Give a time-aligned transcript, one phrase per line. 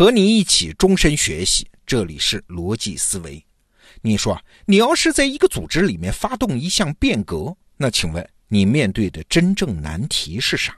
[0.00, 1.68] 和你一起终身学习。
[1.84, 3.44] 这里是逻辑思维。
[4.00, 10.74] 你说，你要是在一个组织里面发动一项变革，那请问你面对的真正难题是啥？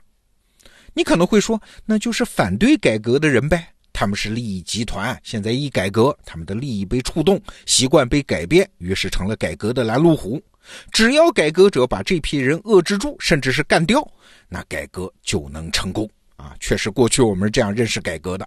[0.93, 3.65] 你可能会说，那就是反对改革的人呗。
[3.93, 10.43] 他们是利益集团，现在一改革，他们的利益被触动，习惯被改变，于是成了改革的拦路虎。
[10.91, 14.05] 只要改革者把这批人遏制住，甚至是干掉，
[14.49, 16.53] 那改革就能成功啊！
[16.59, 18.45] 确实，过去我们这样认识改革的。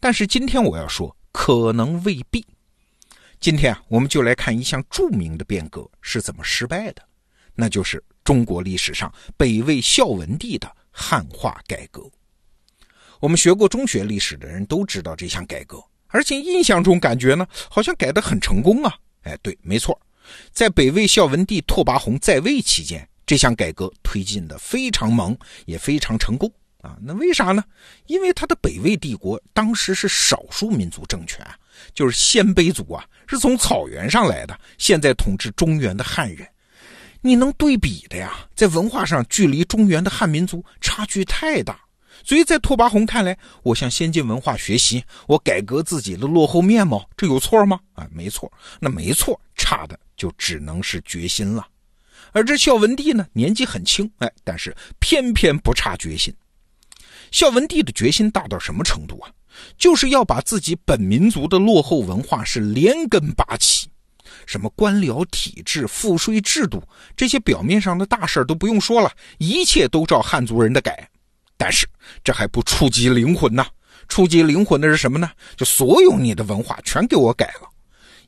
[0.00, 2.46] 但是今天我要说，可能未必。
[3.40, 7.02] 今天啊，我们就来看一项著名的变革是怎么失败的，
[7.54, 12.08] 那就是中国历史上北魏孝文帝的汉化改革。
[13.20, 18.96] 我们学过中学历史的人都知道这项改革，而且印象中感觉呢，好像改得很成功啊！
[19.22, 20.00] 哎，对，没错，
[20.52, 26.96] 在北魏孝文帝拓跋宏在位期间，这项改革推进的非常猛，也非常成功啊！
[27.02, 27.64] 那为啥呢？
[28.06, 31.44] 因为他的北魏帝国当时是少数民族政权，
[31.92, 36.46] 就是鲜卑族啊，是从草原上来的，现在统治中原的汉人，
[37.20, 38.46] 你能对比的呀？
[38.54, 41.80] 在文化上，距离中原的汉民族差距太大。
[42.24, 47.78] 所以在拓跋宏看来，我向先进文化学习，我改革自己的落后面貌，这有错吗？
[47.94, 51.66] 啊，没错，那没错，差的就只能是决心了。
[52.32, 56.34] 而这孝文帝呢，年纪很轻，哎，但是偏偏不差决心。
[57.30, 59.30] 孝文帝的决心大到什么程度啊？
[59.76, 63.88] 就是要把自己本民族的落后文化是连根拔起，
[64.46, 66.82] 什么官僚体制、赋税制度
[67.16, 71.08] 这些表面上的大事都不用说了，一切都照汉族人的改。
[71.56, 71.88] 但是
[72.22, 73.66] 这还不触及灵魂呐！
[74.06, 75.28] 触及灵魂的是什么呢？
[75.56, 77.68] 就所有你的文化全给我改了，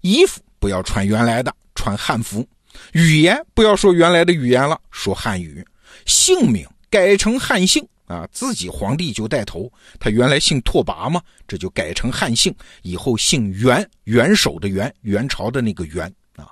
[0.00, 2.42] 衣服不要穿原来的，穿汉服；
[2.92, 5.62] 语言不要说原来的语言了，说汉语；
[6.06, 9.72] 姓名改成汉姓啊，自己皇帝就带头。
[10.00, 12.52] 他原来姓拓跋嘛，这就改成汉姓，
[12.82, 16.50] 以后姓元，元首的元，元朝的那个元啊。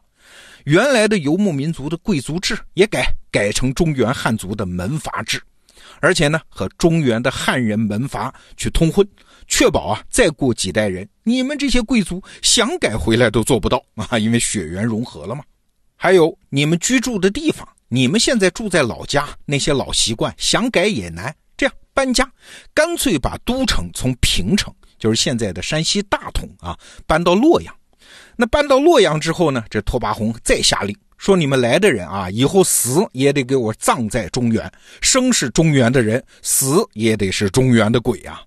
[0.65, 5.43] 原来的游牧民族的贵族制也改，改成中原汉族的门阀制。
[6.00, 9.05] 而且呢，和中原的汉人门阀去通婚，
[9.49, 15.43] 确保啊，再过几代人，你们这些贵族想改回来都做不到啊，因为血缘融合了嘛。
[15.97, 21.34] 还有你们居住的地方，你们现在住在老家，那些老习惯想改也难。
[21.58, 22.26] 这样搬家，
[22.72, 27.74] 干脆把都城从平城，就是现在的山西大同啊，搬到洛阳。
[28.36, 30.96] 那搬到洛阳之后呢，这拓跋宏再下令。
[31.19, 38.40] 说你们来的人啊，以后死也得给我葬在中原，生是中原的人，死也得是中原的鬼啊。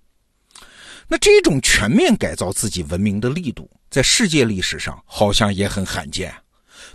[1.10, 6.34] 那这种全面改造自己文明的力度，在世界历史上好像也很罕见。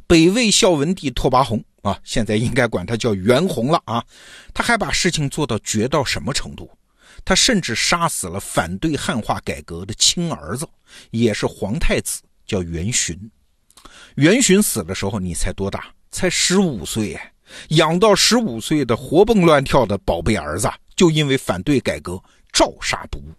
[0.06, 4.04] 北魏孝文帝拓跋宏啊，现在应该管他叫袁弘了啊。
[4.52, 6.68] 他还把事情做到绝到什么程度？
[7.24, 10.68] 他甚至杀死了反对汉化改革的亲儿子，
[11.10, 13.16] 也是皇太子，叫元勋。
[14.16, 15.86] 元勋死的时候，你才多大？
[16.10, 17.32] 才十五岁哎！
[17.68, 22.20] 养到十五岁的活蹦乱跳的宝贝儿子，就因为反对改革，
[22.52, 23.32] 照杀不误。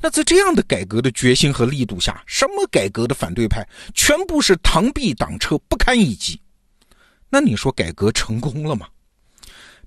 [0.00, 6.40] 那在这样的改革的决心和力度下，什么改革的反对派全部是螳臂挡车，不堪一击。
[7.30, 8.88] 那你说改革成功了吗？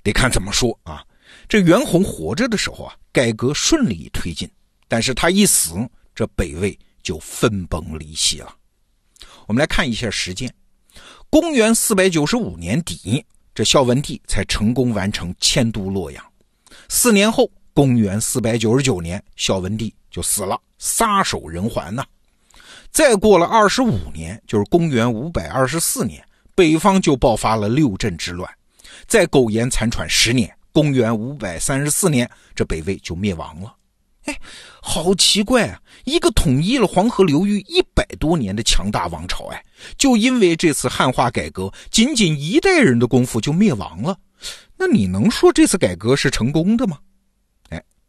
[0.01, 1.03] 得看怎么说啊。
[1.47, 4.47] 这袁弘活着的时候啊，改革顺利推进；
[4.87, 5.75] 但是他一死，
[6.15, 8.55] 这北魏就分崩离析了。
[9.45, 10.53] 我们来看一下时间，
[11.29, 16.23] 公元四百九十五年底，这孝文帝才成功完成迁都洛阳。
[16.87, 22.05] 四年后，公元四百九十九年，孝文帝就死了，撒手人寰呐。
[22.91, 26.23] 再过了二十五年，就是公元五百二十四年，
[26.55, 28.49] 北方就爆发了六镇之乱。
[29.07, 33.75] 再苟延残喘十年，公元五百三十四年，这北魏就灭亡了。
[34.25, 34.39] 哎，
[34.81, 35.81] 好奇怪啊！
[36.05, 39.61] 一个统一了黄河流域一百多年的强大王朝，哎，
[39.97, 44.17] 就因为这次汉化改革，仅仅一代人的功夫就灭亡了。
[44.77, 46.97] 那你能说这次改革是成功的吗？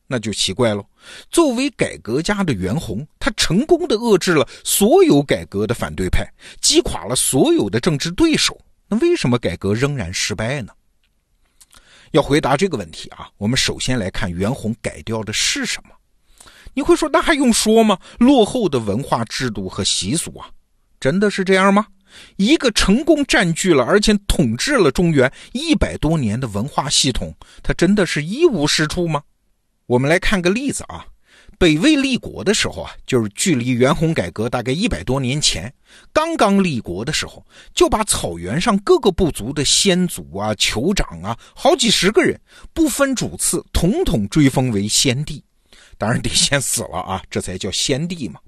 [0.07, 0.85] 那就奇怪喽。
[1.31, 6.27] 作为改革家的袁弘，他成功的遏制了所有改革的反对派，
[6.61, 8.59] 击垮了所有的政治对手。
[8.89, 10.73] 那为什么改革仍然失败呢？
[12.11, 15.91] 要回答这个问题啊，我们首先来看袁弘改掉的是什么。
[16.75, 17.99] 你会说那还用说吗？
[18.19, 20.49] 落后的文化制度和习俗啊，
[21.01, 21.87] 真的是这样吗？
[22.37, 29.23] 一个成功占据了而且统治了中原一百多年的文化系统，它真的是一无是处吗？
[29.87, 31.05] 我们来看个例子啊，
[31.59, 35.71] 北魏立国的时候啊，就是距离袁弘改革大概一百多年前，
[36.11, 37.45] 刚刚立国的时候，
[37.75, 42.41] 就把草原上各个部族的先祖啊、酋长啊，好几十个人，
[42.73, 45.45] 不分主次，统统追封为先帝。
[45.99, 48.41] 当然得先死了啊，这才叫先帝嘛。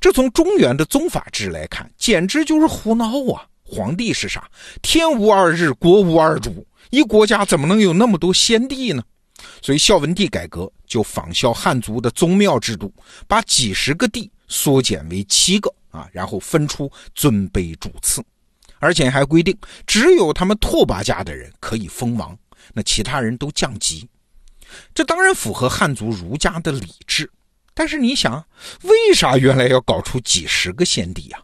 [0.00, 3.46] 这从中原的宗法制来看，简直就是胡闹啊！
[3.62, 4.50] 皇帝是啥？
[4.82, 9.02] 天无二日，国无二主，一国家怎么能有那么多先帝呢？
[9.62, 12.92] 所以孝文帝改革就仿效汉族的宗庙制度，
[13.26, 18.22] 把几十个帝缩减为七个啊，然后分出尊卑主次，
[18.78, 19.56] 而且还规定
[19.86, 22.36] 只有他们拓跋家的人可以封王，
[22.72, 24.08] 那其他人都降级。
[24.92, 27.30] 这当然符合汉族儒家的礼制，
[27.74, 28.44] 但是你想，
[28.82, 31.40] 为啥原来要搞出几十个先帝呀？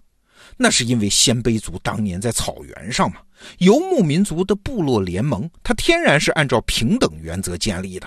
[0.62, 3.16] 那是因为鲜卑族当年在草原上嘛，
[3.60, 8.06] 游牧民族的部落联盟，它天然是按照平等原则建立的。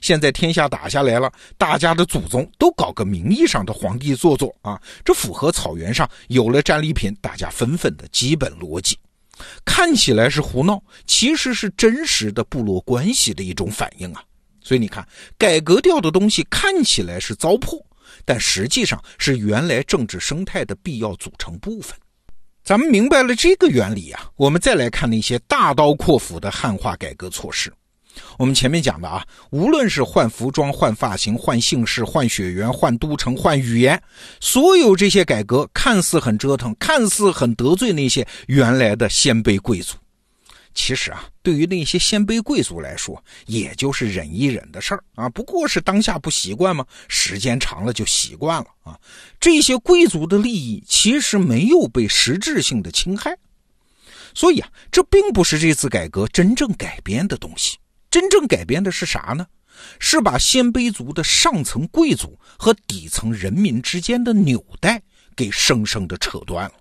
[0.00, 8.96] 现在天下打下来了，大家的祖宗都搞个名义上的皇帝做做啊，这符合草原上有了战利品，大家分分的基本逻辑。
[9.64, 14.22] 看起来是胡闹，其实是真实的部落关系的一种反应啊。
[14.62, 15.04] 所以你看，
[15.36, 17.82] 改革掉的东西看起来是糟粕。
[18.24, 21.96] 但实际上是原来政治生态的必要组成部分。
[22.64, 27.72] 咱们明白了这个原理啊，我们再来看那些大刀阔斧的汉化改革措施。
[28.36, 34.02] 我们前面讲的啊，无论是换服装、换发型、换姓氏、换血缘、换都城、换语言，
[34.40, 39.94] 所有这些改革看似很折腾，看似很得罪那些原来的鲜卑贵族。
[40.80, 46.86] 其实啊，对于那些鲜卑贵族来说，也就是忍一忍的事儿啊，不过是当下不习惯嘛？
[47.08, 48.98] 时间长了就习惯了啊。
[49.40, 53.36] 这些贵族的利益其实没有被实质性的侵害，
[54.32, 57.76] 所以啊，这并不是这次改革真正改变的东西。
[58.08, 59.44] 真正改变的是啥呢？
[59.98, 65.02] 是把鲜卑族的上层贵族和底层人民之间的纽带
[65.34, 66.72] 给生生的扯断了。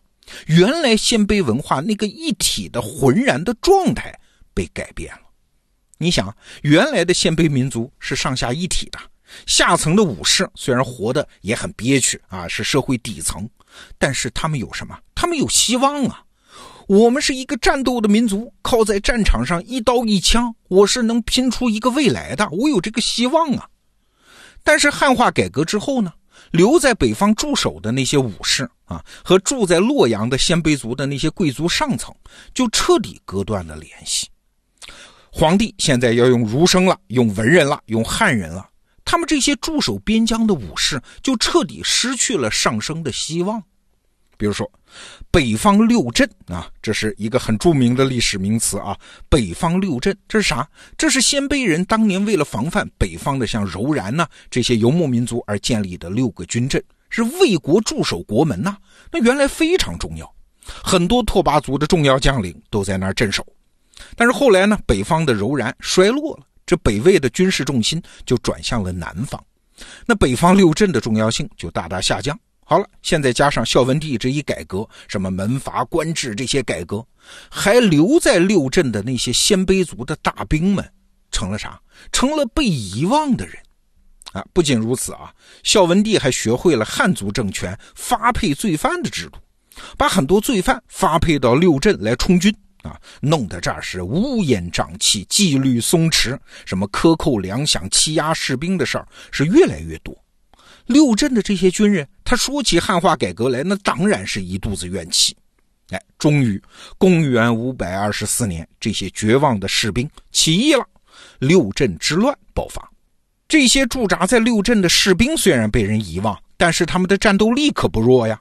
[0.47, 4.19] 原来鲜卑文化那个一体的浑然的状态
[4.53, 5.21] 被改变了。
[5.97, 8.99] 你想，原来的鲜卑民族是上下一体的，
[9.45, 13.49] 下层的武士虽然活得也很憋屈啊，是社会底层，
[13.97, 14.97] 但是他们有什么？
[15.15, 16.23] 他们有希望啊！
[16.87, 23.67] 我们是一个战斗的民族，靠在战场上一刀一枪，我是能拼出一个未来的，我有这个希望啊！
[24.63, 26.13] 但是汉化改革之后呢？
[26.51, 32.13] 留在北方驻守的那些武士啊，和住在洛阳的鲜卑族的那些贵族上层，
[32.53, 34.27] 就彻底割断了联系。
[35.29, 38.69] 皇帝现在要用儒生了，用文人了，用汉人了，
[39.05, 43.61] 他们这些驻守边疆的武士就彻底失去了上升的希望。
[44.37, 44.71] 比如说，
[45.31, 48.97] 北方六镇啊，这是一个很著名的历史名词啊。
[49.29, 50.67] 北方六镇，这是啥？
[50.97, 58.77] 这是鲜卑人当年为了防范北方的像柔然呐这些游牧民族而建立的六个军镇，是为国驻守国门呐。
[59.11, 60.33] 那原来非常重要，
[60.65, 63.45] 很多拓跋族的重要将领都在那儿镇守。
[64.15, 69.43] 但是后来呢，北方的柔然衰落了，这北魏的军事重心就转向了南方，
[70.05, 72.37] 那北方六镇的重要性就大大下降。
[72.69, 77.01] 好了，现在加上孝文帝这一改革，什么门阀官制这些改革，
[77.49, 80.85] 还留在六镇的那些鲜卑族的大兵们，
[81.31, 81.79] 成了啥？
[82.11, 83.55] 成了被遗忘的人
[84.33, 84.45] 啊！
[84.51, 85.33] 不仅如此啊，
[85.63, 89.39] 孝文帝还学会了汉族政权发配罪犯的制度，
[89.97, 92.53] 把很多罪犯发配到六镇来充军
[92.83, 100.13] 啊，弄得这儿是乌烟瘴气、纪律松弛，什么克扣粮饷、欺压士兵的事儿是越来越多。
[100.87, 105.35] 六镇的这些军人，他说起汉化改革来，那当然是一肚子怨气。
[105.89, 106.61] 哎，终于，
[106.97, 110.85] 公元五百二十四年，这些绝望的士兵起义了，
[111.39, 112.89] 六镇之乱爆发。
[113.47, 118.37] 这些驻扎在六镇的士兵虽然被人遗忘，但是他们的战斗力可不弱呀。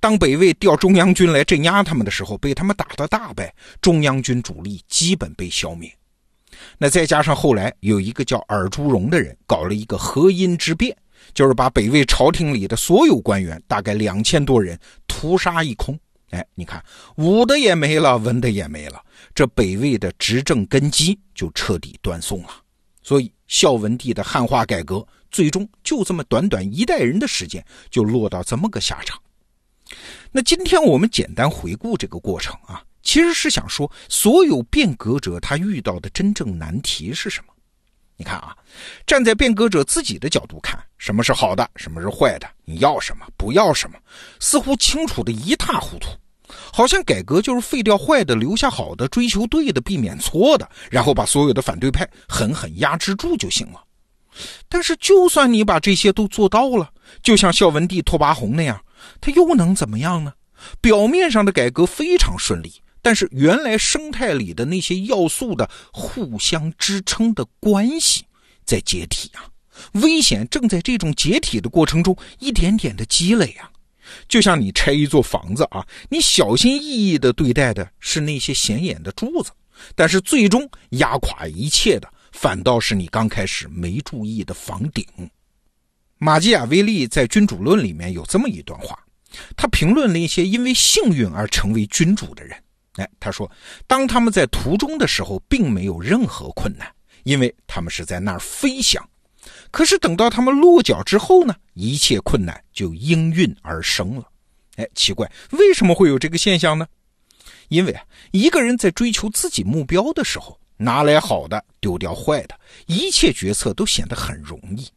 [0.00, 5.92] 当北魏调中央军来镇压他们的时候，被他们打得大败，中央军主力基本被消灭。
[6.76, 10.96] 那再加上后来有一个叫尔朱荣的人，搞了一个河阴之变。
[11.34, 15.98] 就是把北魏朝廷里的所有官员，大概两千多人屠杀一空。
[16.30, 16.84] 哎，你看，
[17.16, 19.02] 武的也没了，文的也没了，
[19.34, 22.50] 这北魏的执政根基就彻底断送了。
[23.02, 29.18] 所以，孝文帝的汉化改革，最终就这么短短一代人的时间，就落到这么个下场。
[30.30, 37.54] 那今天我们简单回顾这个过程啊，其实是想说，所有变革者他遇到的真正难题是什么？
[38.20, 38.54] 你看啊，
[39.06, 43.96] 站在变革者自己的角度看，什么是好的，什么是坏的，你要什么，不要什么，
[44.40, 46.08] 似乎清楚的一塌糊涂，
[46.72, 53.80] 好像改革就是废掉坏的，留下好的，追求对的，避免错的，然后把所有的反对派狠狠压制住就行了。
[54.68, 56.90] 但是，就算你把这些都做到了，
[57.22, 58.80] 就像孝文帝拓跋宏那样，
[59.20, 60.32] 他又能怎么样呢？
[60.80, 62.82] 表面上的改革非常顺利。
[63.00, 68.24] 但是原来生态里的那些要素的互相支撑的关系
[68.64, 69.48] 在解体啊，
[69.92, 73.70] 危险正在这种解体的过程中一点点的积累啊。
[74.26, 79.50] 就像你拆一座房子啊，你小心翼翼地对待的是那些显眼的柱子，
[79.94, 85.04] 但是最终压垮一切的，反倒是你刚开始没注意的房顶。
[86.16, 88.98] 马基雅维利在《君主论》里面有这么一段话，
[89.56, 92.60] 他评论了一些因为幸运而成为君主的人。
[92.98, 93.50] 哎，他说，
[93.86, 96.86] 当他们在途中的时候，并没有任何困难，
[97.22, 99.02] 因为他们是在那儿飞翔。
[99.70, 104.24] 可是等到他们落脚之后呢，一切困难就应运而生了。
[104.76, 106.86] 哎，奇怪，为什么会有这个现象呢？
[107.68, 108.02] 因为啊，
[108.32, 114.88] 一个人在追求自己目标的时候，拿来好的，丢掉坏的，一切决策都显得很容易。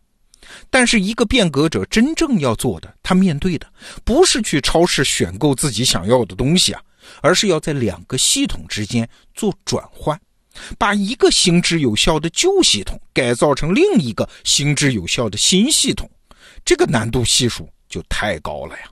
[0.70, 3.72] 但是一个变革者真正要做的，他面对的
[4.04, 6.82] 不是去超市选购自己想要的东西啊，
[7.22, 10.20] 而是要在两个系统之间做转换。
[10.78, 16.10] 把一个行之有效的旧系统改造成另一个行之有效的新系统，
[16.66, 18.92] 这个难度系数就太高了呀。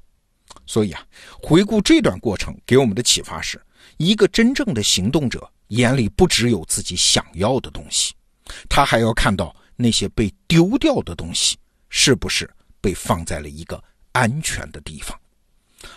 [0.65, 1.05] 所以啊，
[1.41, 3.61] 回顾这段过程给我们的启发是：
[3.97, 8.13] 一个真正的行动者眼里不只有自己想要的东西，
[8.69, 11.57] 他还要看到那些被丢掉的东西
[11.89, 12.49] 是不是
[12.79, 15.19] 被放在了一个安全的地方。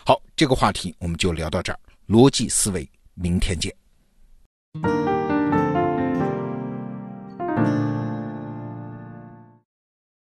[0.04, 1.78] 好，这个话题我们就聊到这儿。
[2.12, 3.74] 逻辑思维明天见。